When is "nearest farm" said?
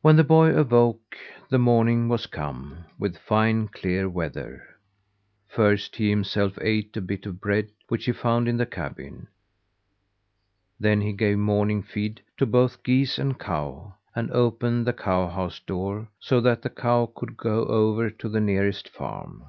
18.40-19.44